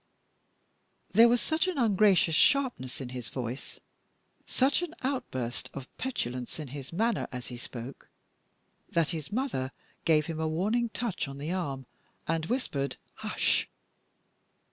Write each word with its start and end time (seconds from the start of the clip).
There 1.13 1.29
was 1.29 1.39
such 1.41 1.67
an 1.67 1.77
ungracious 1.77 2.33
sharpness 2.33 3.01
in 3.01 3.09
his 3.09 3.29
voice, 3.29 3.79
such 4.47 4.81
an 4.81 4.95
outburst 5.03 5.69
of 5.75 5.95
petulance 5.99 6.57
in 6.57 6.69
his 6.69 6.91
manner 6.91 7.27
as 7.31 7.49
he 7.49 7.57
spoke, 7.57 8.09
that 8.89 9.09
his 9.11 9.31
mother 9.31 9.71
gave 10.03 10.25
him 10.25 10.39
a 10.39 10.47
warning 10.47 10.89
touch 10.89 11.27
on 11.27 11.37
the 11.37 11.51
arm, 11.53 11.85
and 12.27 12.47
whispered 12.47 12.95
"Hush!" 13.13 13.69